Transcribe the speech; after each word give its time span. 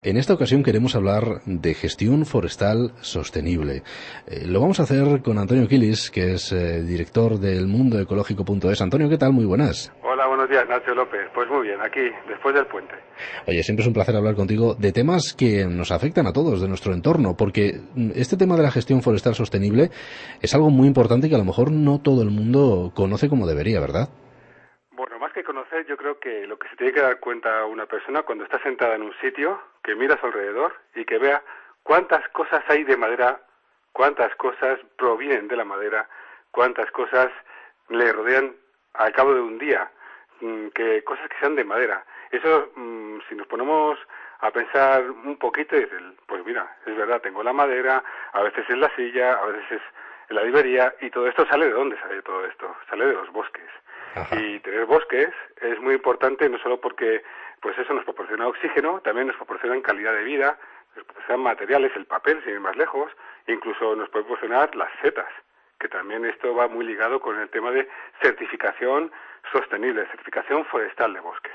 En 0.00 0.16
esta 0.16 0.32
ocasión 0.32 0.62
queremos 0.62 0.94
hablar 0.94 1.42
de 1.44 1.74
gestión 1.74 2.24
forestal 2.24 2.92
sostenible. 3.00 3.82
Eh, 4.28 4.46
lo 4.46 4.60
vamos 4.60 4.78
a 4.78 4.84
hacer 4.84 5.22
con 5.22 5.38
Antonio 5.38 5.66
Quilis, 5.66 6.12
que 6.12 6.34
es 6.34 6.52
eh, 6.52 6.84
director 6.84 7.40
del 7.40 7.66
mundoecológico.es. 7.66 8.80
Antonio, 8.80 9.08
¿qué 9.08 9.18
tal? 9.18 9.32
Muy 9.32 9.44
buenas. 9.44 9.92
Hola, 10.04 10.28
buenos 10.28 10.48
días, 10.48 10.68
Nacho 10.68 10.94
López. 10.94 11.22
Pues 11.34 11.48
muy 11.50 11.66
bien, 11.66 11.80
aquí, 11.84 12.02
después 12.28 12.54
del 12.54 12.66
puente. 12.66 12.94
Oye, 13.48 13.60
siempre 13.64 13.82
es 13.82 13.88
un 13.88 13.92
placer 13.92 14.14
hablar 14.14 14.36
contigo 14.36 14.76
de 14.76 14.92
temas 14.92 15.34
que 15.34 15.66
nos 15.66 15.90
afectan 15.90 16.28
a 16.28 16.32
todos 16.32 16.60
de 16.60 16.68
nuestro 16.68 16.94
entorno, 16.94 17.36
porque 17.36 17.80
mm, 17.96 18.12
este 18.14 18.36
tema 18.36 18.56
de 18.56 18.62
la 18.62 18.70
gestión 18.70 19.02
forestal 19.02 19.34
sostenible 19.34 19.90
es 20.40 20.54
algo 20.54 20.70
muy 20.70 20.86
importante 20.86 21.28
que 21.28 21.34
a 21.34 21.38
lo 21.38 21.44
mejor 21.44 21.72
no 21.72 22.00
todo 22.00 22.22
el 22.22 22.30
mundo 22.30 22.92
conoce 22.94 23.28
como 23.28 23.48
debería, 23.48 23.80
¿verdad? 23.80 24.10
Que 25.38 25.44
conocer, 25.44 25.86
yo 25.86 25.96
creo 25.96 26.18
que 26.18 26.46
lo 26.46 26.58
que 26.58 26.68
se 26.68 26.76
tiene 26.76 26.92
que 26.92 27.00
dar 27.00 27.20
cuenta 27.20 27.64
una 27.66 27.86
persona 27.86 28.22
cuando 28.22 28.44
está 28.44 28.60
sentada 28.60 28.96
en 28.96 29.02
un 29.02 29.14
sitio, 29.20 29.60
que 29.84 29.94
mira 29.94 30.14
a 30.14 30.20
su 30.20 30.26
alrededor 30.26 30.74
y 30.94 31.04
que 31.04 31.18
vea 31.18 31.42
cuántas 31.84 32.28
cosas 32.30 32.64
hay 32.68 32.82
de 32.82 32.96
madera, 32.96 33.40
cuántas 33.92 34.34
cosas 34.36 34.80
provienen 34.96 35.46
de 35.46 35.56
la 35.56 35.64
madera, 35.64 36.08
cuántas 36.50 36.90
cosas 36.90 37.28
le 37.88 38.12
rodean 38.12 38.54
al 38.94 39.12
cabo 39.12 39.32
de 39.32 39.40
un 39.40 39.58
día, 39.58 39.90
mm, 40.40 40.68
que 40.68 41.04
cosas 41.04 41.28
que 41.28 41.38
sean 41.38 41.54
de 41.54 41.64
madera. 41.64 42.04
Eso, 42.32 42.72
mm, 42.74 43.18
si 43.28 43.36
nos 43.36 43.46
ponemos 43.46 43.98
a 44.40 44.50
pensar 44.50 45.08
un 45.10 45.36
poquito, 45.38 45.76
pues 46.26 46.44
mira, 46.44 46.76
es 46.84 46.96
verdad, 46.96 47.20
tengo 47.20 47.42
la 47.42 47.52
madera, 47.52 48.02
a 48.32 48.42
veces 48.42 48.68
es 48.68 48.76
la 48.76 48.94
silla, 48.96 49.34
a 49.34 49.46
veces 49.46 49.72
es 49.72 49.82
la 50.34 50.42
librería, 50.42 50.94
y 51.00 51.10
todo 51.10 51.28
esto 51.28 51.46
sale 51.46 51.66
de 51.66 51.72
dónde 51.72 51.98
sale 52.00 52.22
todo 52.22 52.44
esto? 52.44 52.76
Sale 52.90 53.06
de 53.06 53.14
los 53.14 53.30
bosques. 53.30 53.70
Y 54.32 54.58
tener 54.60 54.86
bosques 54.86 55.28
es 55.60 55.80
muy 55.80 55.94
importante 55.94 56.48
no 56.48 56.58
solo 56.58 56.80
porque 56.80 57.22
pues 57.60 57.76
eso 57.78 57.92
nos 57.92 58.04
proporciona 58.04 58.46
oxígeno, 58.46 59.00
también 59.00 59.26
nos 59.26 59.36
proporciona 59.36 59.80
calidad 59.82 60.14
de 60.14 60.24
vida, 60.24 60.58
nos 60.96 61.04
proporcionan 61.04 61.42
materiales, 61.42 61.92
el 61.96 62.06
papel, 62.06 62.42
sin 62.44 62.54
ir 62.54 62.60
más 62.60 62.76
lejos, 62.76 63.10
incluso 63.46 63.96
nos 63.96 64.08
puede 64.10 64.24
proporcionar 64.24 64.74
las 64.76 64.90
setas, 65.02 65.28
que 65.80 65.88
también 65.88 66.24
esto 66.24 66.54
va 66.54 66.68
muy 66.68 66.84
ligado 66.84 67.20
con 67.20 67.38
el 67.40 67.48
tema 67.50 67.70
de 67.70 67.88
certificación 68.22 69.10
sostenible, 69.52 70.06
certificación 70.06 70.64
forestal 70.66 71.14
de 71.14 71.20
bosques. 71.20 71.52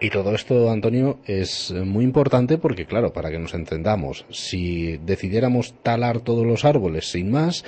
Y 0.00 0.10
todo 0.10 0.34
esto, 0.34 0.70
Antonio, 0.70 1.20
es 1.26 1.72
muy 1.72 2.04
importante 2.04 2.58
porque, 2.58 2.86
claro, 2.86 3.12
para 3.12 3.30
que 3.30 3.38
nos 3.38 3.54
entendamos, 3.54 4.26
si 4.30 4.98
decidiéramos 4.98 5.80
talar 5.82 6.20
todos 6.20 6.44
los 6.44 6.64
árboles 6.64 7.10
sin 7.10 7.30
más, 7.30 7.64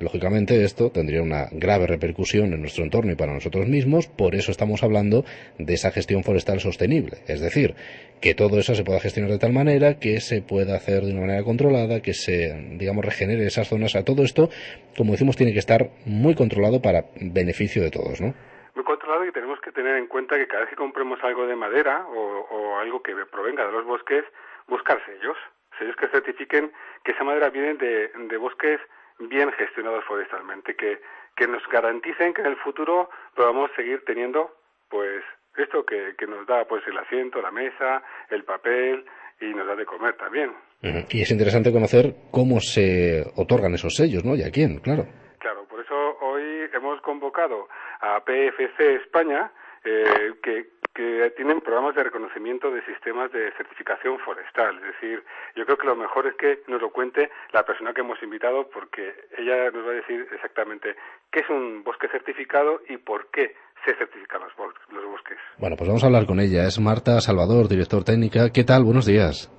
Lógicamente 0.00 0.62
esto 0.62 0.90
tendría 0.90 1.22
una 1.22 1.46
grave 1.50 1.88
repercusión 1.88 2.52
en 2.52 2.60
nuestro 2.60 2.84
entorno 2.84 3.10
y 3.10 3.16
para 3.16 3.34
nosotros 3.34 3.66
mismos, 3.66 4.06
por 4.06 4.36
eso 4.36 4.52
estamos 4.52 4.84
hablando 4.84 5.24
de 5.58 5.74
esa 5.74 5.90
gestión 5.90 6.22
forestal 6.22 6.60
sostenible, 6.60 7.18
es 7.26 7.40
decir, 7.40 7.74
que 8.22 8.34
todo 8.34 8.60
eso 8.60 8.76
se 8.76 8.84
pueda 8.84 9.00
gestionar 9.00 9.32
de 9.32 9.38
tal 9.38 9.52
manera 9.52 9.98
que 9.98 10.20
se 10.20 10.40
pueda 10.40 10.76
hacer 10.76 11.02
de 11.02 11.12
una 11.12 11.22
manera 11.22 11.42
controlada, 11.42 12.00
que 12.00 12.14
se, 12.14 12.54
digamos, 12.78 13.04
regenere 13.04 13.44
esas 13.44 13.68
zonas. 13.68 13.96
A 13.96 14.04
todo 14.04 14.22
esto, 14.22 14.50
como 14.96 15.12
decimos, 15.12 15.36
tiene 15.36 15.52
que 15.52 15.58
estar 15.58 15.90
muy 16.06 16.36
controlado 16.36 16.80
para 16.80 17.06
beneficio 17.20 17.82
de 17.82 17.90
todos, 17.90 18.20
¿no? 18.20 18.34
Muy 18.76 18.84
controlado 18.84 19.26
y 19.26 19.32
tenemos 19.32 19.60
que 19.60 19.72
tener 19.72 19.96
en 19.96 20.06
cuenta 20.06 20.36
que 20.36 20.46
cada 20.46 20.60
vez 20.60 20.70
que 20.70 20.76
compremos 20.76 21.18
algo 21.24 21.46
de 21.46 21.56
madera 21.56 22.06
o, 22.06 22.78
algo 22.78 23.02
que 23.02 23.14
provenga 23.32 23.66
de 23.66 23.72
los 23.72 23.84
bosques, 23.84 24.24
buscar 24.68 25.04
sellos, 25.04 25.36
sellos 25.76 25.96
que 25.96 26.06
certifiquen 26.06 26.70
que 27.02 27.10
esa 27.10 27.24
madera 27.24 27.50
viene 27.50 27.74
de 27.74 28.36
bosques 28.36 28.78
bien 29.18 29.50
gestionados 29.52 30.04
forestalmente, 30.04 30.74
que, 30.74 31.00
que 31.36 31.46
nos 31.46 31.62
garanticen 31.68 32.34
que 32.34 32.42
en 32.42 32.48
el 32.48 32.56
futuro 32.56 33.10
podamos 33.34 33.70
seguir 33.76 34.04
teniendo 34.04 34.54
pues 34.88 35.22
esto 35.56 35.84
que, 35.84 36.14
que 36.16 36.26
nos 36.26 36.46
da 36.46 36.64
pues 36.66 36.82
el 36.86 36.96
asiento, 36.98 37.42
la 37.42 37.50
mesa, 37.50 38.02
el 38.30 38.44
papel 38.44 39.04
y 39.40 39.46
nos 39.46 39.66
da 39.66 39.74
de 39.74 39.84
comer 39.84 40.14
también. 40.16 40.52
Y 40.80 41.22
es 41.22 41.30
interesante 41.30 41.72
conocer 41.72 42.14
cómo 42.30 42.60
se 42.60 43.24
otorgan 43.36 43.74
esos 43.74 43.94
sellos, 43.94 44.24
¿no? 44.24 44.36
Y 44.36 44.42
a 44.42 44.50
quién, 44.50 44.78
claro. 44.78 45.06
Claro, 45.38 45.64
por 45.68 45.80
eso 45.80 45.94
hoy 46.20 46.68
hemos 46.72 47.00
convocado 47.00 47.68
a 48.00 48.20
PFC 48.24 48.94
España, 49.02 49.50
eh, 49.84 50.34
que 50.42 50.77
que 50.98 51.32
tienen 51.36 51.60
programas 51.60 51.94
de 51.94 52.02
reconocimiento 52.02 52.72
de 52.72 52.84
sistemas 52.84 53.30
de 53.30 53.52
certificación 53.52 54.18
forestal. 54.18 54.78
Es 54.78 54.94
decir, 54.94 55.22
yo 55.54 55.64
creo 55.64 55.78
que 55.78 55.86
lo 55.86 55.94
mejor 55.94 56.26
es 56.26 56.34
que 56.34 56.64
nos 56.66 56.82
lo 56.82 56.90
cuente 56.90 57.30
la 57.52 57.62
persona 57.62 57.94
que 57.94 58.00
hemos 58.00 58.20
invitado 58.20 58.68
porque 58.68 59.14
ella 59.38 59.70
nos 59.70 59.86
va 59.86 59.90
a 59.92 60.00
decir 60.02 60.26
exactamente 60.32 60.96
qué 61.30 61.38
es 61.38 61.48
un 61.50 61.84
bosque 61.84 62.08
certificado 62.08 62.80
y 62.88 62.96
por 62.96 63.30
qué 63.30 63.54
se 63.84 63.94
certifican 63.94 64.40
los, 64.40 64.56
bosques. 64.56 65.38
Bueno, 65.58 65.76
pues 65.76 65.86
vamos 65.86 66.02
a 66.02 66.06
hablar 66.06 66.26
con 66.26 66.40
ella. 66.40 66.66
Es 66.66 66.80
Marta 66.80 67.20
Salvador, 67.20 67.68
director 67.68 68.02
técnica. 68.02 68.50
¿Qué 68.52 68.64
tal? 68.64 68.82
Buenos 68.82 69.06
días. 69.06 69.52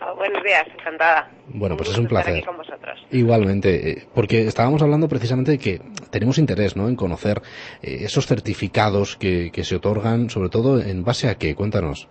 Buenos 0.16 0.42
días, 0.42 0.66
encantada. 0.78 1.30
Bueno, 1.48 1.76
pues 1.76 1.90
es 1.90 1.98
un 1.98 2.06
placer. 2.06 2.44
Igualmente, 3.10 3.90
eh, 3.90 4.06
porque 4.14 4.46
estábamos 4.46 4.82
hablando 4.82 5.08
precisamente 5.08 5.52
de 5.52 5.58
que 5.58 5.80
tenemos 6.10 6.38
interés 6.38 6.76
¿no? 6.76 6.88
en 6.88 6.96
conocer 6.96 7.42
eh, 7.82 7.98
esos 8.02 8.26
certificados 8.26 9.16
que, 9.16 9.50
que 9.52 9.64
se 9.64 9.76
otorgan, 9.76 10.30
sobre 10.30 10.48
todo 10.48 10.80
en 10.80 11.04
base 11.04 11.28
a 11.28 11.36
qué. 11.36 11.54
Cuéntanos. 11.54 12.08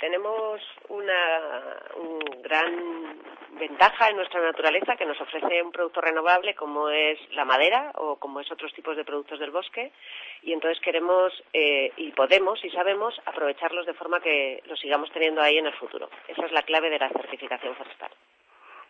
Tenemos 0.00 0.60
una 0.88 1.76
un 1.96 2.42
gran 2.42 3.22
ventaja 3.52 4.08
en 4.08 4.16
nuestra 4.16 4.40
naturaleza 4.40 4.96
que 4.96 5.06
nos 5.06 5.20
ofrece 5.20 5.62
un 5.62 5.72
producto 5.72 6.00
renovable 6.00 6.54
como 6.54 6.88
es 6.88 7.18
la 7.32 7.44
madera 7.44 7.92
o 7.94 8.16
como 8.16 8.40
es 8.40 8.50
otros 8.50 8.72
tipos 8.74 8.96
de 8.96 9.04
productos 9.04 9.38
del 9.38 9.50
bosque 9.50 9.92
y 10.42 10.52
entonces 10.52 10.80
queremos 10.82 11.32
eh, 11.52 11.92
y 11.96 12.12
podemos 12.12 12.64
y 12.64 12.70
sabemos 12.70 13.20
aprovecharlos 13.26 13.86
de 13.86 13.94
forma 13.94 14.20
que 14.20 14.62
los 14.66 14.80
sigamos 14.80 15.10
teniendo 15.12 15.42
ahí 15.42 15.58
en 15.58 15.66
el 15.66 15.74
futuro. 15.74 16.08
Esa 16.28 16.46
es 16.46 16.52
la 16.52 16.62
clave 16.62 16.90
de 16.90 16.98
la 16.98 17.08
certificación 17.10 17.74
forestal. 17.76 18.10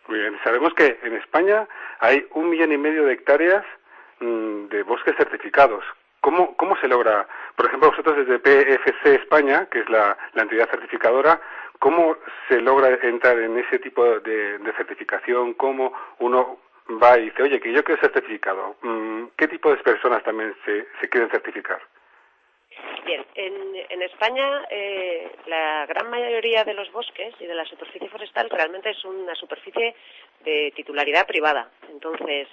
Muy 0.07 0.19
bien, 0.19 0.39
sabemos 0.43 0.73
que 0.73 0.99
en 1.03 1.15
España 1.15 1.67
hay 1.99 2.25
un 2.31 2.49
millón 2.49 2.71
y 2.71 2.77
medio 2.77 3.05
de 3.05 3.13
hectáreas 3.13 3.65
mm, 4.19 4.65
de 4.67 4.83
bosques 4.83 5.15
certificados. 5.15 5.83
¿Cómo, 6.19 6.55
¿Cómo 6.55 6.77
se 6.77 6.87
logra? 6.87 7.27
Por 7.55 7.67
ejemplo, 7.67 7.89
vosotros 7.91 8.17
desde 8.17 8.39
PFC 8.39 9.15
España, 9.15 9.67
que 9.71 9.79
es 9.79 9.89
la, 9.89 10.17
entidad 10.35 10.69
certificadora, 10.69 11.39
¿cómo 11.79 12.17
se 12.47 12.59
logra 12.59 12.89
entrar 13.03 13.37
en 13.39 13.57
ese 13.57 13.79
tipo 13.79 14.03
de, 14.19 14.59
certificación? 14.77 15.53
¿Cómo 15.53 15.93
uno 16.19 16.59
va 17.01 17.17
y 17.17 17.25
dice, 17.25 17.43
oye, 17.43 17.59
que 17.59 17.71
yo 17.71 17.83
quiero 17.83 18.01
ser 18.01 18.11
certificado? 18.11 18.75
Mm, 18.81 19.25
¿Qué 19.37 19.47
tipo 19.47 19.69
de 19.69 19.77
personas 19.77 20.23
también 20.23 20.55
se, 20.65 20.87
se 20.99 21.09
quieren 21.09 21.29
certificar? 21.29 21.79
Bien, 23.05 23.25
en, 23.35 24.01
España 24.01 24.65
eh, 24.69 25.29
la 25.47 25.85
gran 25.85 26.09
mayoría 26.09 26.63
de 26.63 26.73
los 26.73 26.91
bosques 26.91 27.33
y 27.39 27.45
de 27.45 27.53
la 27.53 27.65
superficie 27.65 28.09
forestal 28.09 28.49
realmente 28.49 28.89
es 28.89 29.03
una 29.05 29.35
superficie 29.35 29.95
de 30.43 30.71
titularidad 30.75 31.25
privada. 31.25 31.69
Entonces, 31.89 32.47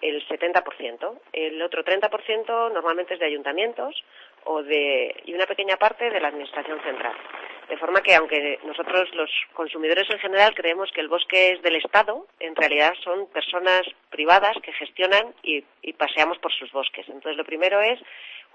el 0.00 0.26
70%. 0.26 1.20
El 1.32 1.62
otro 1.62 1.84
30% 1.84 2.72
normalmente 2.72 3.14
es 3.14 3.20
de 3.20 3.26
ayuntamientos 3.26 3.94
o 4.44 4.62
de, 4.62 5.14
y 5.24 5.34
una 5.34 5.46
pequeña 5.46 5.76
parte 5.76 6.10
de 6.10 6.20
la 6.20 6.28
Administración 6.28 6.80
Central. 6.82 7.14
De 7.68 7.76
forma 7.78 8.00
que, 8.00 8.14
aunque 8.14 8.60
nosotros 8.64 9.12
los 9.14 9.30
consumidores 9.54 10.08
en 10.08 10.20
general 10.20 10.54
creemos 10.54 10.90
que 10.92 11.00
el 11.00 11.08
bosque 11.08 11.52
es 11.52 11.62
del 11.62 11.76
Estado, 11.76 12.26
en 12.38 12.54
realidad 12.54 12.94
son 13.02 13.26
personas 13.30 13.82
privadas 14.10 14.56
que 14.62 14.72
gestionan 14.72 15.34
y, 15.42 15.64
y 15.82 15.92
paseamos 15.94 16.38
por 16.38 16.52
sus 16.52 16.70
bosques. 16.70 17.08
Entonces, 17.08 17.36
lo 17.36 17.44
primero 17.44 17.80
es 17.80 17.98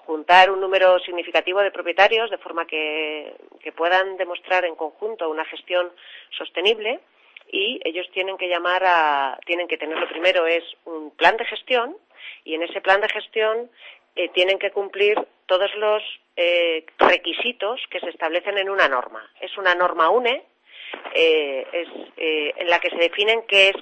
juntar 0.05 0.51
un 0.51 0.59
número 0.59 0.99
significativo 0.99 1.59
de 1.61 1.71
propietarios 1.71 2.29
de 2.29 2.37
forma 2.37 2.65
que, 2.65 3.33
puedan 3.75 4.17
demostrar 4.17 4.65
en 4.65 4.75
conjunto 4.75 5.29
una 5.29 5.45
gestión 5.45 5.91
sostenible 6.37 6.99
y 7.51 7.79
ellos 7.83 8.07
tienen 8.13 8.37
que 8.37 8.47
llamar 8.47 8.83
a, 8.85 9.39
tienen 9.45 9.67
que 9.67 9.77
tener 9.77 9.97
lo 9.97 10.07
primero 10.09 10.45
es 10.45 10.63
un 10.85 11.11
plan 11.11 11.37
de 11.37 11.45
gestión 11.45 11.95
y 12.43 12.55
en 12.55 12.63
ese 12.63 12.81
plan 12.81 13.01
de 13.01 13.09
gestión 13.09 13.69
eh, 14.15 14.29
tienen 14.29 14.59
que 14.59 14.71
cumplir 14.71 15.17
todos 15.45 15.73
los 15.75 16.03
eh, 16.35 16.85
requisitos 16.97 17.79
que 17.89 17.99
se 17.99 18.09
establecen 18.09 18.57
en 18.57 18.69
una 18.69 18.87
norma. 18.87 19.27
Es 19.39 19.57
una 19.57 19.73
norma 19.73 20.09
UNE 20.09 20.43
eh, 21.13 21.65
es, 21.71 21.87
en 22.17 22.69
la 22.69 22.79
que 22.79 22.89
se 22.89 22.97
definen 22.97 23.43
qué 23.47 23.69
es 23.69 23.75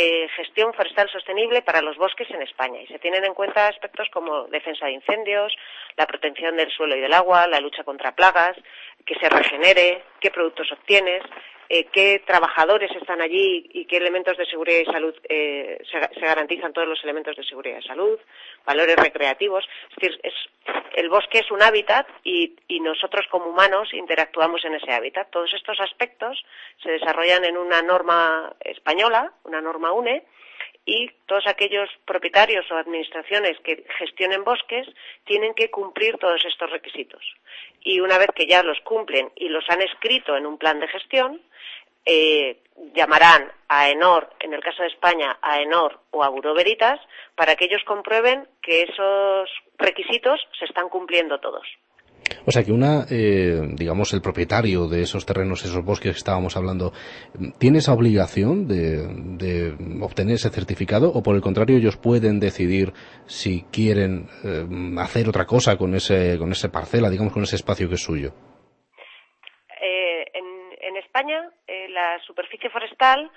eh, 0.00 0.28
gestión 0.36 0.72
forestal 0.74 1.10
sostenible 1.10 1.62
para 1.62 1.82
los 1.82 1.96
bosques 1.96 2.30
en 2.30 2.42
España. 2.42 2.80
Y 2.80 2.86
se 2.86 3.00
tienen 3.00 3.24
en 3.24 3.34
cuenta 3.34 3.66
aspectos 3.66 4.08
como 4.12 4.44
defensa 4.44 4.86
de 4.86 4.92
incendios, 4.92 5.52
la 5.96 6.06
protección 6.06 6.56
del 6.56 6.70
suelo 6.70 6.94
y 6.96 7.00
del 7.00 7.12
agua, 7.12 7.48
la 7.48 7.58
lucha 7.58 7.82
contra 7.82 8.14
plagas, 8.14 8.56
que 9.04 9.16
se 9.16 9.28
regenere, 9.28 10.04
qué 10.20 10.30
productos 10.30 10.70
obtienes, 10.70 11.22
eh, 11.68 11.86
qué 11.92 12.22
trabajadores 12.26 12.90
están 12.96 13.20
allí 13.20 13.68
y 13.72 13.84
qué 13.84 13.98
elementos 13.98 14.36
de 14.36 14.46
seguridad 14.46 14.80
y 14.80 14.86
salud 14.86 15.14
eh, 15.28 15.78
se, 15.90 16.20
garantizan 16.20 16.72
todos 16.72 16.88
los 16.88 17.02
elementos 17.04 17.36
de 17.36 17.44
seguridad 17.44 17.78
y 17.82 17.86
salud, 17.86 18.18
valores 18.64 18.96
recreativos. 18.96 19.68
Es 19.90 19.96
decir, 19.96 20.20
el 20.94 21.08
bosque 21.10 21.40
es 21.40 21.50
un 21.50 21.62
hábitat 21.62 22.06
y, 22.24 22.56
nosotros 22.80 23.26
como 23.30 23.50
humanos 23.50 23.92
interactuamos 23.92 24.64
en 24.64 24.74
ese 24.74 24.90
hábitat. 24.92 25.28
Todos 25.30 25.52
estos 25.52 25.78
aspectos 25.80 26.42
se 26.82 26.92
desarrollan 26.92 27.44
en 27.44 27.58
una 27.58 27.82
norma 27.82 28.54
española, 28.60 29.32
una 29.44 29.60
norma 29.60 29.92
UNE, 29.92 30.24
y 30.88 31.10
todos 31.26 31.46
aquellos 31.46 31.90
propietarios 32.06 32.64
o 32.70 32.76
administraciones 32.76 33.60
que 33.60 33.84
gestionen 33.98 34.42
bosques 34.42 34.88
tienen 35.24 35.52
que 35.52 35.70
cumplir 35.70 36.16
todos 36.16 36.42
estos 36.46 36.70
requisitos. 36.70 37.22
Y 37.82 38.00
una 38.00 38.16
vez 38.16 38.28
que 38.34 38.46
ya 38.46 38.62
los 38.62 38.80
cumplen 38.80 39.30
y 39.36 39.50
los 39.50 39.68
han 39.68 39.82
escrito 39.82 40.34
en 40.34 40.46
un 40.46 40.56
plan 40.56 40.80
de 40.80 40.88
gestión, 40.88 41.42
eh, 42.06 42.62
llamarán 42.94 43.52
a 43.68 43.90
ENOR, 43.90 44.30
en 44.40 44.54
el 44.54 44.62
caso 44.62 44.82
de 44.82 44.88
España, 44.88 45.38
a 45.42 45.60
ENOR 45.60 46.00
o 46.10 46.24
a 46.24 46.30
Buró 46.30 46.54
Veritas, 46.54 46.98
para 47.34 47.54
que 47.54 47.66
ellos 47.66 47.84
comprueben 47.84 48.48
que 48.62 48.84
esos 48.84 49.50
requisitos 49.76 50.40
se 50.58 50.64
están 50.64 50.88
cumpliendo 50.88 51.38
todos. 51.38 51.66
O 52.46 52.50
sea 52.50 52.62
que 52.62 52.72
una, 52.72 53.06
eh, 53.10 53.60
digamos, 53.74 54.12
el 54.12 54.20
propietario 54.20 54.88
de 54.88 55.02
esos 55.02 55.26
terrenos, 55.26 55.64
esos 55.64 55.84
bosques 55.84 56.12
que 56.12 56.18
estábamos 56.18 56.56
hablando, 56.56 56.92
¿tiene 57.58 57.78
esa 57.78 57.92
obligación 57.92 58.66
de, 58.66 59.74
obtener 60.00 60.34
ese 60.34 60.50
certificado 60.50 61.10
o 61.12 61.22
por 61.22 61.34
el 61.34 61.42
contrario 61.42 61.76
ellos 61.76 61.96
pueden 61.96 62.40
decidir 62.40 62.92
si 63.26 63.62
quieren 63.72 64.28
eh, 64.44 64.66
hacer 64.98 65.28
otra 65.28 65.46
cosa 65.46 65.76
con 65.76 65.94
ese, 65.94 66.38
con 66.38 66.52
esa 66.52 66.70
parcela, 66.70 67.10
digamos, 67.10 67.32
con 67.32 67.42
ese 67.42 67.56
espacio 67.56 67.88
que 67.88 67.94
es 67.94 68.02
suyo? 68.02 68.32
Eh, 69.80 70.24
en, 70.34 70.96
España, 70.96 71.50
la 71.90 72.18
superficie 72.26 72.70
forestal 72.70 73.30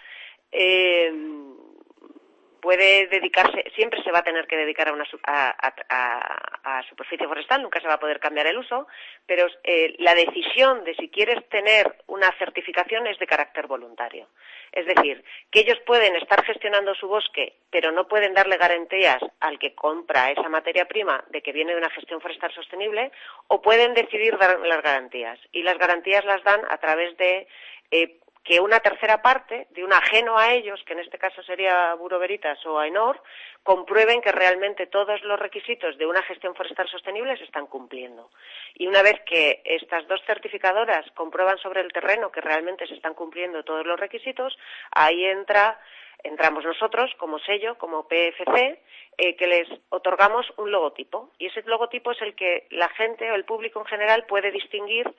puede 2.62 3.08
dedicarse, 3.08 3.66
siempre 3.75 4.02
se 4.04 4.12
va 4.12 4.19
a 4.19 4.24
tener 4.24 4.48
que 4.48 4.56
dedicar 4.56 4.88
a 4.88 4.94
una 4.94 5.06
a, 5.25 6.84
superficie 6.88 7.28
forestal, 7.28 7.62
nunca 7.62 7.81
se 7.81 7.88
va 7.88 7.96
a 7.96 8.00
poder 8.00 8.19
cambiar 8.19 8.48
el 8.48 8.58
uso, 8.58 8.88
pero 9.25 9.48
eh, 9.63 9.96
la 10.00 10.13
decisión 10.13 10.84
de 10.84 10.96
si 10.96 11.10
quieres 11.10 11.48
tener 11.50 11.96
una 12.08 12.31
certificación 12.38 13.08
es 13.08 13.18
de 13.19 13.28
carácter 13.28 13.68
voluntario. 13.68 14.28
Es 14.72 14.86
decir, 14.86 15.24
que 15.52 15.62
ellos 15.62 15.78
pueden 15.86 16.16
estar 16.16 16.44
gestionando 16.46 16.96
su 16.96 17.08
bosque, 17.08 17.56
pero 17.69 17.92
no 17.92 18.08
pueden 18.08 18.34
darle 18.34 18.58
garantías 18.58 19.22
al 19.40 19.60
que 19.60 19.75
compra 19.75 20.31
esa 20.31 20.48
materia 20.48 20.86
prima 20.86 21.24
de 21.30 21.42
que 21.42 21.52
viene 21.52 21.74
de 21.74 21.80
una 21.80 21.90
gestión 21.90 22.22
forestal 22.22 22.54
sostenible, 22.54 23.12
o 23.48 23.62
pueden 23.62 23.94
decidir 23.94 24.38
dar 24.38 24.60
las 24.60 24.81
garantías. 24.81 25.40
Y 25.52 25.63
las 25.63 25.78
garantías 25.78 26.24
las 26.25 26.44
dan 26.44 26.62
a 26.69 26.78
través 26.78 27.18
de 27.18 27.48
eh, 27.92 28.20
que 28.43 28.59
una 28.59 28.79
tercera 28.79 29.21
parte, 29.21 29.67
de 29.71 29.83
un 29.83 29.93
ajeno 29.93 30.38
a 30.38 30.51
ellos, 30.53 30.81
que 30.85 30.93
en 30.93 30.99
este 30.99 31.17
caso 31.17 31.43
sería 31.43 31.93
Buro 31.93 32.17
Veritas 32.17 32.57
o 32.65 32.79
AENOR, 32.79 33.21
comprueben 33.63 34.21
que 34.21 34.31
realmente 34.31 34.88
todos 34.88 35.21
los 35.23 35.39
requisitos 35.39 35.97
de 35.97 36.07
una 36.07 36.23
gestión 36.23 36.55
forestal 36.55 36.88
sostenible 36.89 37.38
se 37.38 37.43
están 37.43 37.67
cumpliendo. 37.67 38.31
Y 38.73 38.88
una 38.88 39.03
vez 39.03 39.21
que 39.25 39.61
estas 39.65 40.07
dos 40.07 40.21
certificadoras 40.25 41.05
comprueban 41.11 41.59
sobre 41.59 41.81
el 41.81 41.93
terreno 41.93 42.31
que 42.31 42.41
realmente 42.41 42.88
se 42.88 42.95
están 42.95 43.13
cumpliendo 43.13 43.63
todos 43.63 43.85
los 43.85 43.99
requisitos, 43.99 44.57
ahí 44.91 45.25
entra 45.25 45.79
entramos 46.23 46.63
nosotros 46.63 47.11
como 47.17 47.39
sello, 47.39 47.77
como 47.77 48.07
PFC, 48.07 48.79
eh, 49.17 49.35
que 49.35 49.47
les 49.47 49.67
otorgamos 49.89 50.45
un 50.57 50.71
logotipo. 50.71 51.31
Y 51.38 51.47
ese 51.47 51.63
logotipo 51.63 52.11
es 52.11 52.21
el 52.21 52.35
que 52.35 52.67
la 52.69 52.89
gente 52.89 53.31
o 53.31 53.35
el 53.35 53.45
público 53.45 53.79
en 53.79 53.85
general 53.85 54.25
puede 54.27 54.51
distinguir 54.51 55.11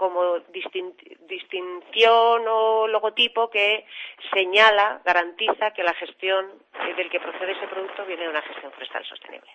como 0.00 0.38
distinción 1.28 2.44
o 2.48 2.88
logotipo 2.88 3.50
que 3.50 3.84
señala, 4.32 5.02
garantiza 5.04 5.72
que 5.72 5.82
la 5.82 5.92
gestión 5.92 6.46
del 6.96 7.10
que 7.10 7.20
procede 7.20 7.52
ese 7.52 7.68
producto 7.68 8.06
viene 8.06 8.22
de 8.22 8.30
una 8.30 8.40
gestión 8.40 8.72
forestal 8.72 9.04
sostenible. 9.04 9.50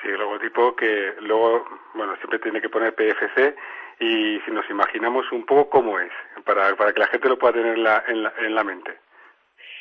Sí, 0.00 0.06
el 0.06 0.18
logotipo 0.18 0.76
que 0.76 1.14
luego, 1.18 1.66
bueno, 1.94 2.14
siempre 2.18 2.38
tiene 2.38 2.60
que 2.60 2.68
poner 2.68 2.94
PFC 2.94 3.56
y 3.98 4.38
si 4.38 4.50
nos 4.52 4.70
imaginamos 4.70 5.26
un 5.32 5.44
poco 5.44 5.68
cómo 5.68 5.98
es, 5.98 6.12
para, 6.44 6.76
para 6.76 6.92
que 6.92 7.00
la 7.00 7.08
gente 7.08 7.28
lo 7.28 7.36
pueda 7.36 7.54
tener 7.54 7.74
en 7.74 7.82
la, 7.82 8.04
en 8.06 8.54
la, 8.54 8.62
mente. 8.62 8.96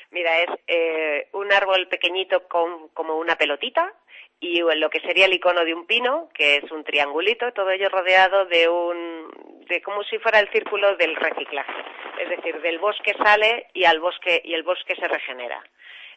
Mira, 0.10 0.40
es 0.40 0.50
eh, 0.66 1.28
un 1.34 1.54
árbol 1.54 1.88
pequeñito 1.88 2.48
con, 2.48 2.88
como 2.96 3.16
una 3.20 3.36
pelotita 3.36 3.94
y 4.40 4.62
lo 4.62 4.90
que 4.90 5.02
sería 5.02 5.26
el 5.26 5.34
icono 5.34 5.66
de 5.66 5.74
un 5.74 5.86
pino, 5.86 6.30
que 6.34 6.58
es 6.58 6.72
un 6.72 6.84
triangulito, 6.84 7.52
todo 7.52 7.70
ello 7.72 7.90
rodeado 7.90 8.46
de 8.46 8.70
un, 8.70 9.66
de 9.68 9.82
como 9.82 10.04
si 10.04 10.18
fuera 10.20 10.40
el 10.40 10.50
círculo 10.50 10.96
del 10.96 11.16
reciclaje, 11.16 11.84
es 12.22 12.30
decir, 12.30 12.62
del 12.62 12.80
bosque 12.80 13.14
sale 13.22 13.68
y 13.74 13.84
al 13.84 14.00
bosque 14.00 14.42
y 14.44 14.54
el 14.54 14.64
bosque 14.64 14.96
se 14.96 15.08
regenera. 15.08 15.62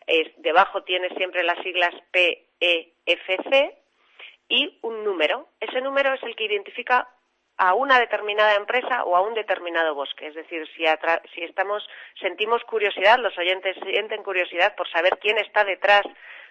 Es, 0.06 0.28
debajo 0.36 0.82
tiene 0.82 1.08
siempre 1.16 1.42
las 1.42 1.62
siglas 1.62 1.94
PEFC 2.10 3.74
y 4.48 4.78
un 4.82 5.04
número. 5.04 5.48
Ese 5.60 5.80
número 5.80 6.14
es 6.14 6.22
el 6.22 6.36
que 6.36 6.44
identifica 6.44 7.08
a 7.56 7.74
una 7.74 7.98
determinada 8.00 8.54
empresa 8.54 9.04
o 9.04 9.16
a 9.16 9.20
un 9.20 9.34
determinado 9.34 9.94
bosque. 9.94 10.26
Es 10.26 10.34
decir, 10.34 10.66
si, 10.76 10.84
si 11.34 11.42
estamos, 11.42 11.88
sentimos 12.20 12.62
curiosidad, 12.64 13.18
los 13.18 13.36
oyentes 13.38 13.76
sienten 13.84 14.22
curiosidad 14.22 14.74
por 14.74 14.88
saber 14.90 15.18
quién 15.20 15.38
está 15.38 15.64
detrás 15.64 16.02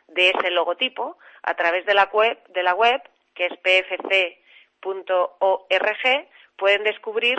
de 0.07 0.29
ese 0.29 0.51
logotipo 0.51 1.17
a 1.43 1.53
través 1.55 1.85
de 1.85 1.93
la 1.93 2.05
web, 2.05 2.37
de 2.49 2.63
la 2.63 2.73
web 2.73 3.01
que 3.33 3.45
es 3.45 3.57
pfc.org, 3.57 4.27
pueden 6.57 6.83
descubrir 6.83 7.37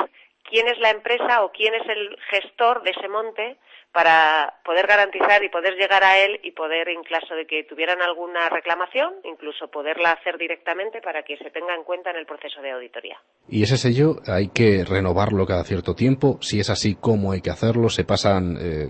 quién 0.48 0.68
es 0.68 0.78
la 0.78 0.90
empresa 0.90 1.44
o 1.44 1.52
quién 1.52 1.74
es 1.74 1.88
el 1.88 2.16
gestor 2.30 2.82
de 2.82 2.90
ese 2.90 3.08
monte 3.08 3.56
para 3.92 4.54
poder 4.64 4.86
garantizar 4.86 5.44
y 5.44 5.50
poder 5.50 5.74
llegar 5.74 6.02
a 6.02 6.18
él 6.18 6.40
y 6.42 6.52
poder, 6.52 6.88
en 6.88 7.02
caso 7.02 7.34
de 7.34 7.46
que 7.46 7.64
tuvieran 7.64 8.00
alguna 8.00 8.48
reclamación, 8.48 9.12
incluso 9.24 9.68
poderla 9.68 10.12
hacer 10.12 10.38
directamente 10.38 11.02
para 11.02 11.22
que 11.22 11.36
se 11.36 11.50
tenga 11.50 11.74
en 11.74 11.84
cuenta 11.84 12.10
en 12.10 12.16
el 12.16 12.24
proceso 12.24 12.62
de 12.62 12.70
auditoría. 12.70 13.20
¿Y 13.48 13.62
ese 13.62 13.76
sello 13.76 14.16
hay 14.26 14.48
que 14.48 14.84
renovarlo 14.86 15.44
cada 15.44 15.64
cierto 15.64 15.94
tiempo? 15.94 16.38
Si 16.40 16.58
es 16.58 16.70
así, 16.70 16.96
¿cómo 16.98 17.32
hay 17.32 17.42
que 17.42 17.50
hacerlo? 17.50 17.90
¿Se 17.90 18.04
pasan 18.04 18.56
eh, 18.58 18.86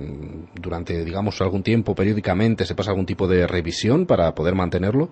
durante, 0.62 1.04
digamos, 1.04 1.40
algún 1.42 1.62
tiempo, 1.62 1.94
periódicamente, 1.94 2.64
se 2.64 2.74
pasa 2.74 2.90
algún 2.92 3.06
tipo 3.06 3.26
de 3.26 3.46
revisión 3.46 4.06
para 4.06 4.34
poder 4.34 4.54
mantenerlo? 4.54 5.10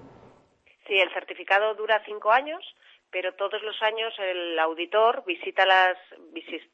Sí, 0.87 0.95
el 0.95 1.13
certificado 1.13 1.75
dura 1.75 2.01
cinco 2.07 2.33
años 2.33 2.65
pero 3.11 3.35
todos 3.35 3.63
los 3.63 3.81
años 3.83 4.15
el 4.19 4.59
auditor 4.59 5.25
visita 5.27 5.67
las 5.67 5.97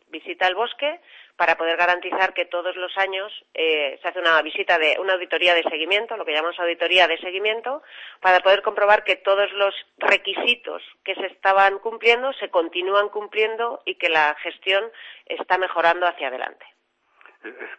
visita 0.08 0.46
el 0.46 0.54
bosque 0.54 1.00
para 1.36 1.56
poder 1.56 1.76
garantizar 1.76 2.32
que 2.34 2.46
todos 2.46 2.76
los 2.76 2.96
años 2.96 3.32
eh, 3.54 3.98
se 4.00 4.08
hace 4.08 4.18
una 4.18 4.40
visita 4.42 4.78
de 4.78 4.96
una 4.98 5.14
auditoría 5.14 5.54
de 5.54 5.62
seguimiento, 5.64 6.16
lo 6.16 6.24
que 6.24 6.32
llamamos 6.32 6.58
auditoría 6.58 7.06
de 7.06 7.18
seguimiento, 7.18 7.82
para 8.20 8.40
poder 8.40 8.62
comprobar 8.62 9.04
que 9.04 9.16
todos 9.16 9.50
los 9.52 9.74
requisitos 9.98 10.82
que 11.04 11.14
se 11.14 11.26
estaban 11.26 11.78
cumpliendo 11.78 12.32
se 12.34 12.50
continúan 12.50 13.08
cumpliendo 13.08 13.82
y 13.84 13.96
que 13.96 14.08
la 14.08 14.34
gestión 14.42 14.84
está 15.26 15.58
mejorando 15.58 16.06
hacia 16.06 16.28
adelante. 16.28 16.64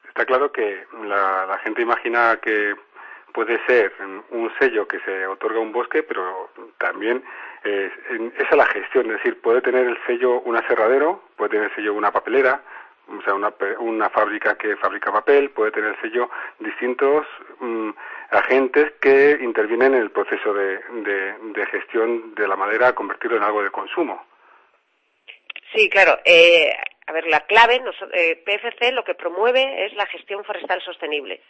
Está 0.08 0.26
claro 0.26 0.52
que 0.52 0.86
la, 1.04 1.46
la 1.46 1.58
gente 1.60 1.82
imagina 1.82 2.40
que 2.42 2.76
puede 3.34 3.64
ser 3.68 3.94
un 4.32 4.52
sello 4.60 4.88
que 4.88 5.00
se 5.02 5.28
otorga 5.28 5.60
a 5.60 5.62
un 5.62 5.72
bosque, 5.72 6.04
pero 6.04 6.50
también 6.80 7.24
esa 7.64 8.50
es 8.50 8.58
la 8.58 8.66
gestión, 8.68 9.08
es 9.08 9.18
decir, 9.18 9.42
puede 9.42 9.62
tener 9.62 9.86
el 9.86 9.98
sello 10.06 10.42
un 10.42 10.56
aserradero, 10.56 11.24
puede 11.36 11.52
tener 11.52 11.66
el 11.66 11.76
sello 11.76 11.94
una 11.94 12.12
papelera, 12.12 12.62
o 13.08 13.22
sea, 13.22 13.34
una, 13.34 13.54
una 13.80 14.10
fábrica 14.10 14.58
que 14.58 14.76
fabrica 14.78 15.12
papel, 15.12 15.50
puede 15.52 15.72
tener 15.72 15.92
el 15.92 16.02
sello 16.02 16.30
distintos 16.60 17.26
mm, 17.60 17.90
agentes 18.32 18.94
que 19.00 19.38
intervienen 19.42 19.94
en 19.94 20.02
el 20.02 20.12
proceso 20.12 20.54
de, 20.54 20.80
de, 20.90 21.66
gestión 21.68 22.36
de 22.36 22.48
la 22.48 22.56
madera 22.56 22.90
a 22.90 22.96
convertirlo 22.96 23.38
en 23.38 23.44
algo 23.44 23.64
de 23.64 23.72
consumo. 23.72 24.26
Sí, 25.74 25.90
claro. 25.90 26.20
Eh, 26.26 26.74
a 27.08 27.14
ver, 27.14 27.26
la 27.28 27.42
clave, 27.46 27.82
eh, 28.14 28.44
PFC 28.46 28.92
lo 28.92 29.04
que 29.04 29.16
promueve 29.16 29.86
es 29.86 29.94
la 29.94 30.06
gestión 30.08 30.44
forestal 30.44 30.82
sostenible 30.82 31.42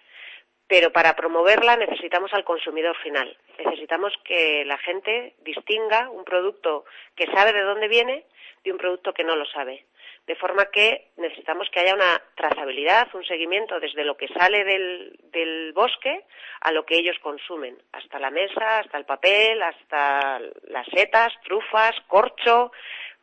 pero 0.68 0.92
para 0.92 1.16
promoverla 1.16 1.78
necesitamos 1.78 2.34
al 2.34 2.44
consumidor 2.44 2.96
final. 2.98 3.36
Necesitamos 3.58 4.14
que 4.24 4.66
la 4.66 4.78
gente 4.78 5.36
distinga 5.40 6.10
un 6.10 6.26
producto 6.26 6.86
que 7.16 7.26
sabe 7.28 7.54
de 7.54 7.64
dónde 7.64 7.88
viene 7.88 8.26
de 8.64 8.72
un 8.72 8.78
producto 8.78 9.14
que 9.14 9.24
no 9.24 9.36
lo 9.36 9.46
sabe. 9.46 9.86
De 10.26 10.36
forma 10.36 10.66
que 10.66 11.12
necesitamos 11.16 11.70
que 11.70 11.80
haya 11.80 11.94
una 11.94 12.22
trazabilidad, 12.36 13.08
un 13.14 13.24
seguimiento 13.24 13.80
desde 13.80 14.04
lo 14.04 14.18
que 14.18 14.28
sale 14.28 14.66
del, 14.66 15.18
del 15.32 15.72
bosque 15.72 16.26
a 16.60 16.74
lo 16.74 16.86
que 16.86 16.98
ellos 16.98 17.18
consumen, 17.20 17.78
hasta 17.94 18.20
la 18.20 18.30
mesa, 18.30 18.80
hasta 18.80 18.98
el 18.98 19.06
papel, 19.06 19.64
hasta 19.64 20.42
las 20.68 20.86
setas, 20.88 21.32
trufas, 21.46 21.96
corcho, 22.08 22.74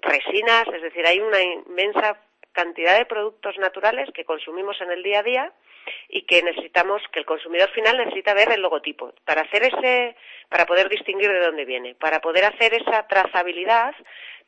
resinas, 0.04 0.66
es 0.74 0.82
decir, 0.82 1.06
hay 1.06 1.20
una 1.20 1.42
inmensa 1.42 2.18
cantidad 2.52 2.98
de 2.98 3.06
productos 3.06 3.58
naturales 3.58 4.08
que 4.14 4.24
consumimos 4.24 4.80
en 4.80 4.92
el 4.92 5.02
día 5.02 5.20
a 5.20 5.22
día 5.22 5.52
y 6.08 6.22
que 6.22 6.42
necesitamos 6.42 7.02
que 7.12 7.20
el 7.20 7.26
consumidor 7.26 7.70
final 7.70 7.98
necesita 7.98 8.32
ver 8.32 8.52
el 8.52 8.62
logotipo 8.62 9.12
para 9.24 9.42
hacer 9.42 9.64
ese 9.64 10.16
para 10.48 10.64
poder 10.64 10.88
distinguir 10.88 11.30
de 11.30 11.40
dónde 11.40 11.64
viene 11.64 11.94
para 11.94 12.20
poder 12.20 12.44
hacer 12.44 12.72
esa 12.72 13.06
trazabilidad 13.06 13.94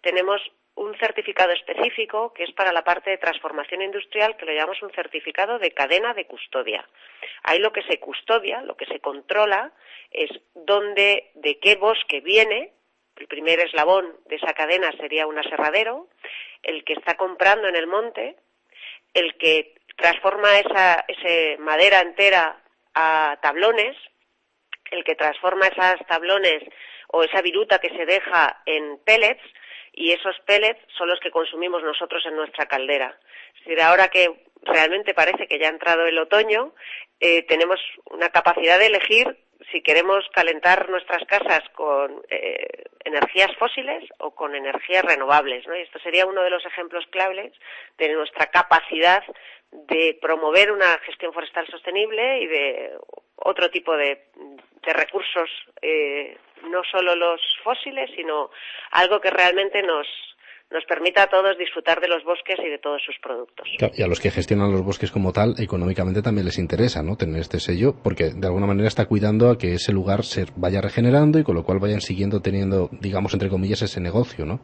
tenemos 0.00 0.40
un 0.76 0.96
certificado 0.98 1.52
específico 1.52 2.32
que 2.34 2.44
es 2.44 2.52
para 2.52 2.72
la 2.72 2.84
parte 2.84 3.10
de 3.10 3.18
transformación 3.18 3.82
industrial 3.82 4.36
que 4.36 4.44
lo 4.44 4.52
llamamos 4.52 4.82
un 4.82 4.92
certificado 4.92 5.58
de 5.58 5.72
cadena 5.72 6.12
de 6.12 6.26
custodia. 6.26 6.86
Ahí 7.42 7.58
lo 7.58 7.72
que 7.72 7.82
se 7.82 7.98
custodia, 7.98 8.60
lo 8.60 8.76
que 8.76 8.84
se 8.86 9.00
controla 9.00 9.72
es 10.10 10.30
dónde, 10.54 11.30
de 11.34 11.58
qué 11.58 11.76
bosque 11.76 12.20
viene. 12.20 12.72
El 13.16 13.26
primer 13.28 13.60
eslabón 13.60 14.14
de 14.26 14.36
esa 14.36 14.52
cadena 14.52 14.92
sería 14.92 15.26
un 15.26 15.38
aserradero, 15.38 16.08
el 16.62 16.84
que 16.84 16.94
está 16.94 17.14
comprando 17.16 17.68
en 17.68 17.76
el 17.76 17.86
monte, 17.86 18.36
el 19.14 19.36
que 19.38 19.74
transforma 19.96 20.58
esa 20.58 21.04
madera 21.58 22.00
entera 22.00 22.60
a 22.94 23.38
tablones, 23.40 23.96
el 24.90 25.04
que 25.04 25.14
transforma 25.14 25.66
esas 25.66 25.96
tablones 26.06 26.62
o 27.08 27.22
esa 27.22 27.40
viruta 27.40 27.78
que 27.78 27.90
se 27.90 28.04
deja 28.04 28.62
en 28.66 28.98
pellets 29.04 29.42
y 29.92 30.12
esos 30.12 30.38
pellets 30.40 30.80
son 30.96 31.08
los 31.08 31.18
que 31.20 31.30
consumimos 31.30 31.82
nosotros 31.82 32.24
en 32.26 32.36
nuestra 32.36 32.66
caldera. 32.66 33.18
Es 33.54 33.64
decir, 33.64 33.80
ahora 33.80 34.08
que 34.08 34.30
realmente 34.62 35.14
parece 35.14 35.46
que 35.46 35.58
ya 35.58 35.68
ha 35.68 35.70
entrado 35.70 36.06
el 36.06 36.18
otoño, 36.18 36.74
eh, 37.20 37.42
tenemos 37.44 37.80
una 38.10 38.28
capacidad 38.30 38.78
de 38.78 38.86
elegir 38.86 39.38
si 39.70 39.82
queremos 39.82 40.24
calentar 40.32 40.88
nuestras 40.88 41.24
casas 41.26 41.62
con 41.74 42.22
eh, 42.30 42.84
energías 43.04 43.54
fósiles 43.56 44.04
o 44.18 44.34
con 44.34 44.54
energías 44.54 45.04
renovables. 45.04 45.66
¿no? 45.66 45.76
Y 45.76 45.82
esto 45.82 45.98
sería 46.00 46.26
uno 46.26 46.42
de 46.42 46.50
los 46.50 46.64
ejemplos 46.66 47.06
claves 47.10 47.52
de 47.98 48.12
nuestra 48.12 48.46
capacidad 48.46 49.22
de 49.70 50.18
promover 50.20 50.72
una 50.72 50.98
gestión 50.98 51.32
forestal 51.32 51.66
sostenible 51.68 52.40
y 52.40 52.46
de 52.46 52.92
otro 53.36 53.70
tipo 53.70 53.96
de, 53.96 54.26
recursos, 54.82 55.50
eh, 55.82 56.38
no 56.62 56.82
solo 56.84 57.16
los 57.16 57.40
fósiles, 57.64 58.10
sino 58.14 58.50
algo 58.92 59.20
que 59.20 59.30
realmente 59.30 59.82
nos, 59.82 60.06
nos 60.70 60.84
permita 60.84 61.22
a 61.22 61.26
todos 61.28 61.56
disfrutar 61.58 62.00
de 62.00 62.08
los 62.08 62.24
bosques 62.24 62.56
y 62.58 62.68
de 62.68 62.78
todos 62.78 63.02
sus 63.04 63.16
productos. 63.20 63.68
y 63.94 64.02
a 64.02 64.06
los 64.06 64.20
que 64.20 64.30
gestionan 64.30 64.72
los 64.72 64.82
bosques 64.82 65.10
como 65.10 65.32
tal, 65.32 65.54
económicamente 65.58 66.22
también 66.22 66.46
les 66.46 66.58
interesa 66.58 67.02
¿no? 67.02 67.16
tener 67.16 67.40
este 67.40 67.60
sello, 67.60 67.94
porque 68.02 68.30
de 68.34 68.46
alguna 68.46 68.66
manera 68.66 68.88
está 68.88 69.06
cuidando 69.06 69.50
a 69.50 69.58
que 69.58 69.74
ese 69.74 69.92
lugar 69.92 70.24
se 70.24 70.46
vaya 70.56 70.80
regenerando 70.80 71.38
y 71.38 71.44
con 71.44 71.54
lo 71.54 71.64
cual 71.64 71.78
vayan 71.78 72.00
siguiendo 72.00 72.40
teniendo, 72.42 72.88
digamos, 73.00 73.32
entre 73.32 73.48
comillas, 73.48 73.82
ese 73.82 74.00
negocio, 74.00 74.44
¿no? 74.44 74.60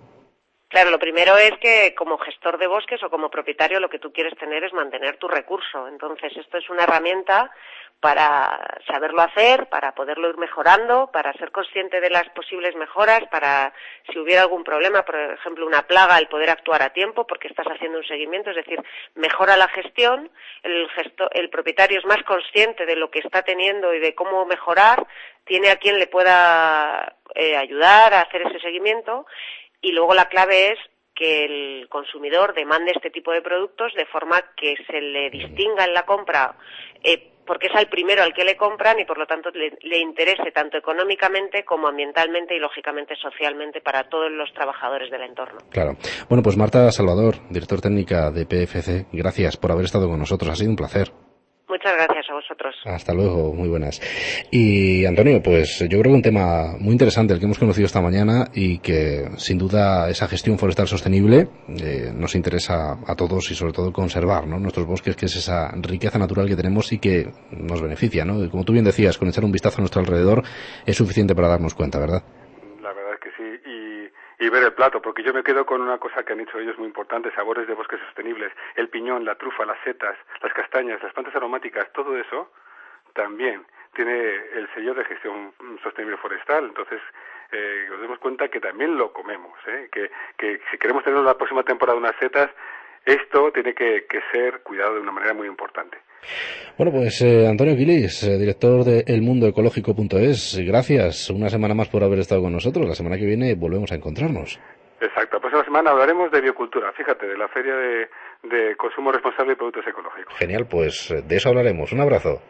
Claro, 0.73 0.90
lo 0.90 0.99
primero 0.99 1.37
es 1.37 1.52
que 1.61 1.94
como 1.94 2.16
gestor 2.16 2.59
de 2.59 2.66
bosques 2.66 3.02
o 3.02 3.11
como 3.11 3.28
propietario 3.28 3.78
lo 3.78 3.90
que 3.90 3.99
tú 3.99 4.11
quieres 4.11 4.32
tener 4.38 4.64
es 4.64 4.73
mantener 4.73 5.18
tu 5.18 5.28
recurso. 5.28 5.87
Entonces, 5.87 6.32
esto 6.35 6.56
es 6.56 6.71
una 6.71 6.85
herramienta 6.85 7.50
para 8.02 8.59
saberlo 8.88 9.23
hacer, 9.23 9.68
para 9.68 9.94
poderlo 9.94 10.28
ir 10.28 10.37
mejorando, 10.37 11.09
para 11.12 11.32
ser 11.35 11.52
consciente 11.52 12.00
de 12.00 12.11
las 12.11 12.28
posibles 12.30 12.75
mejoras, 12.75 13.21
para 13.30 13.73
si 14.11 14.18
hubiera 14.18 14.42
algún 14.42 14.64
problema, 14.64 15.04
por 15.04 15.14
ejemplo, 15.14 15.64
una 15.64 15.87
plaga, 15.87 16.18
el 16.18 16.26
poder 16.26 16.50
actuar 16.50 16.82
a 16.82 16.92
tiempo 16.92 17.28
porque 17.28 17.47
estás 17.47 17.66
haciendo 17.68 17.99
un 17.99 18.04
seguimiento, 18.04 18.50
es 18.50 18.56
decir, 18.56 18.82
mejora 19.14 19.56
la 19.56 19.68
gestión, 19.68 20.32
el, 20.64 20.88
el 21.30 21.49
propietario 21.49 22.00
es 22.00 22.04
más 22.04 22.21
consciente 22.25 22.87
de 22.87 22.97
lo 22.97 23.09
que 23.09 23.21
está 23.21 23.42
teniendo 23.42 23.94
y 23.94 24.00
de 24.00 24.16
cómo 24.16 24.44
mejorar, 24.47 25.06
tiene 25.44 25.71
a 25.71 25.76
quien 25.76 25.97
le 26.00 26.09
pueda 26.09 27.18
eh, 27.37 27.56
ayudar 27.56 28.14
a 28.14 28.23
hacer 28.23 28.42
ese 28.42 28.59
seguimiento. 28.59 29.26
Y 29.80 29.92
luego 29.92 30.12
la 30.12 30.28
clave 30.28 30.73
es 30.73 30.78
que 31.14 31.44
el 31.44 31.88
consumidor 31.88 32.52
demande 32.52 32.90
este 32.92 33.11
tipo 33.11 33.30
de 33.30 33.42
productos 33.42 33.94
de 33.94 34.06
forma 34.06 34.42
que 34.56 34.75
se 34.88 35.00
le 35.00 35.30
distinga 35.30 35.85
en 35.85 35.94
la 35.94 36.04
compra 36.04 36.56
eh, 37.04 37.31
porque 37.46 37.66
es 37.66 37.75
al 37.75 37.88
primero 37.88 38.22
al 38.22 38.32
que 38.32 38.44
le 38.44 38.56
compran 38.56 38.99
y 39.00 39.04
por 39.04 39.18
lo 39.18 39.26
tanto 39.26 39.50
le, 39.50 39.76
le, 39.82 39.99
interese 39.99 40.52
tanto 40.52 40.76
económicamente 40.76 41.64
como 41.64 41.88
ambientalmente 41.88 42.54
y 42.56 42.58
lógicamente 42.58 43.14
socialmente 43.16 43.80
para 43.80 44.04
todos 44.08 44.30
los 44.30 44.52
trabajadores 44.52 45.11
del 45.11 45.22
entorno. 45.22 45.58
Claro. 45.70 45.96
Bueno, 46.28 46.42
pues 46.42 46.56
Marta 46.56 46.90
Salvador, 46.90 47.37
director 47.50 47.80
técnica 47.80 48.30
de 48.30 48.46
PFC, 48.46 49.06
gracias 49.12 49.56
por 49.56 49.72
haber 49.72 49.87
estado 49.87 50.08
con 50.08 50.18
nosotros. 50.18 50.50
Ha 50.50 50.56
sido 50.56 50.70
un 50.70 50.76
placer. 50.76 51.12
Muchas 51.73 51.95
gracias 51.95 52.26
a 52.29 52.35
vosotros. 52.35 52.75
Hasta 52.85 53.14
luego, 53.14 53.55
muy 53.55 53.67
buenas. 53.67 53.99
Y 54.50 55.07
Antonio, 55.07 55.43
pues 55.43 55.79
yo 55.79 55.99
creo 56.00 56.02
que 56.02 56.17
un 56.17 56.21
tema 56.21 56.76
muy 56.79 56.93
interesante 56.93 57.33
el 57.33 57.38
que 57.38 57.47
hemos 57.47 57.59
conocido 57.59 57.87
esta 57.87 58.02
mañana 58.02 58.45
y 58.52 58.79
que 58.81 59.31
sin 59.38 59.57
duda 59.57 60.11
esa 60.11 60.29
gestión 60.29 60.59
forestal 60.59 60.87
sostenible 60.87 61.49
eh, 61.83 62.12
nos 62.14 62.35
interesa 62.35 62.99
a 63.07 63.17
todos 63.17 63.50
y 63.50 63.55
sobre 63.55 63.73
todo 63.73 63.91
conservar 63.91 64.47
¿no? 64.47 64.59
nuestros 64.59 64.87
bosques, 64.87 65.17
que 65.17 65.25
es 65.25 65.37
esa 65.37 65.73
riqueza 65.81 66.19
natural 66.19 66.47
que 66.47 66.57
tenemos 66.57 66.93
y 66.93 66.99
que 66.99 67.31
nos 67.52 67.81
beneficia. 67.81 68.26
¿no? 68.26 68.50
Como 68.50 68.64
tú 68.64 68.75
bien 68.75 68.85
decías, 68.85 69.17
con 69.17 69.29
echar 69.29 69.47
un 69.47 69.52
vistazo 69.52 69.79
a 69.79 69.81
nuestro 69.81 70.02
alrededor 70.02 70.43
es 70.85 70.95
suficiente 70.95 71.35
para 71.35 71.49
darnos 71.49 71.73
cuenta, 71.73 71.99
¿verdad? 71.99 72.23
Y 74.42 74.49
ver 74.49 74.64
el 74.64 74.72
plato, 74.72 75.00
porque 75.00 75.22
yo 75.22 75.32
me 75.32 75.44
quedo 75.44 75.64
con 75.64 75.80
una 75.80 75.99
cosa 75.99 76.25
que 76.25 76.32
han 76.32 76.40
dicho 76.40 76.58
ellos 76.58 76.76
muy 76.76 76.88
importante, 76.88 77.30
sabores 77.30 77.68
de 77.68 77.75
bosques 77.75 78.00
sostenibles, 78.00 78.52
el 78.75 78.88
piñón, 78.88 79.25
la 79.25 79.37
trufa, 79.37 79.64
las 79.64 79.78
setas, 79.84 80.16
las 80.42 80.52
castañas, 80.52 81.00
las 81.00 81.12
plantas 81.12 81.37
aromáticas, 81.37 81.92
todo 81.92 82.16
eso 82.16 82.50
también 83.12 83.64
tiene 83.94 84.34
el 84.54 84.68
sello 84.75 84.94
de 84.94 85.04
gestión 85.04 85.52
sostenible 85.80 86.16
forestal. 86.16 86.64
Entonces, 86.64 87.00
eh, 87.52 87.87
nos 87.88 88.00
demos 88.00 88.18
cuenta 88.18 88.49
que 88.49 88.58
también 88.58 88.99
lo 88.99 89.12
comemos, 89.12 89.56
¿eh? 89.68 89.88
que, 89.92 90.11
que 90.37 90.61
si 90.72 90.78
queremos 90.78 91.04
tener 91.04 91.20
la 91.20 91.37
próxima 91.38 91.62
temporada 91.62 91.96
unas 91.96 92.16
setas, 92.16 92.50
esto 93.04 93.52
tiene 93.52 93.75
que, 93.75 94.06
que 94.06 94.22
ser 94.32 94.61
cuidado 94.64 94.94
de 94.94 95.02
una 95.02 95.12
manera 95.12 95.34
muy 95.34 95.46
importante. 95.46 95.99
Bueno, 96.76 96.93
pues 96.93 97.21
eh, 97.23 97.47
Antonio 97.47 97.76
Quilis, 97.76 98.25
eh, 98.25 98.38
director 98.38 98.85
de 98.85 99.05
elmundoecológico.es, 99.07 100.59
gracias 100.67 101.31
una 101.31 101.49
semana 101.49 101.75
más 101.75 101.88
por 101.88 102.02
haber 102.02 102.19
estado 102.19 102.43
con 102.43 102.52
nosotros. 102.52 102.87
La 102.87 102.95
semana 102.95 103.17
que 103.17 103.26
viene 103.26 103.55
volvemos 103.55 103.93
a 103.93 103.95
encontrarnos. 103.95 104.59
Exacto, 105.00 105.37
la 105.37 105.41
próxima 105.41 105.64
semana 105.64 105.91
hablaremos 105.91 106.31
de 106.31 106.41
biocultura, 106.41 106.93
fíjate, 106.93 107.26
de 107.26 107.37
la 107.37 107.49
Feria 107.49 107.75
de, 107.75 108.09
de 108.49 108.76
Consumo 108.76 109.12
Responsable 109.12 109.52
de 109.52 109.57
Productos 109.57 109.87
Ecológicos. 109.87 110.35
Genial, 110.37 110.67
pues 110.69 111.14
de 111.26 111.37
eso 111.37 111.49
hablaremos. 111.49 111.93
Un 111.93 112.00
abrazo. 112.00 112.43